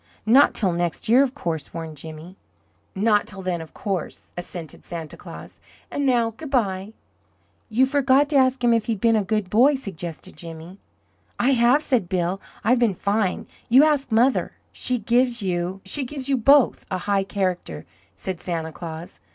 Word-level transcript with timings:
"Not 0.25 0.55
till 0.55 0.71
next 0.71 1.07
year, 1.07 1.21
of 1.21 1.35
course," 1.35 1.75
warned 1.75 1.95
Jimmy. 1.95 2.35
"Not 2.95 3.27
till 3.27 3.43
then, 3.43 3.61
of 3.61 3.75
course," 3.75 4.33
assented 4.35 4.83
Santa 4.83 5.15
Claus. 5.15 5.59
"And 5.91 6.07
now, 6.07 6.31
good 6.31 6.49
bye." 6.49 6.93
"You 7.69 7.85
forgot 7.85 8.27
to 8.29 8.35
ask 8.35 8.63
him 8.63 8.73
if 8.73 8.85
he'd 8.87 8.99
been 8.99 9.15
a 9.15 9.23
good 9.23 9.51
boy," 9.51 9.75
suggested 9.75 10.35
Jimmy. 10.35 10.79
"I 11.37 11.51
have," 11.51 11.83
said 11.83 12.09
Bill. 12.09 12.41
"I've 12.63 12.79
been 12.79 12.95
fine. 12.95 13.45
You 13.69 13.83
ask 13.83 14.11
mother." 14.11 14.53
"She 14.71 14.97
gives 14.97 15.43
you 15.43 15.81
she 15.85 16.03
gives 16.03 16.27
you 16.27 16.35
both 16.35 16.83
a 16.89 16.97
high 16.97 17.23
character," 17.23 17.85
said 18.15 18.41
Santa 18.41 18.71
Claus. 18.71 19.19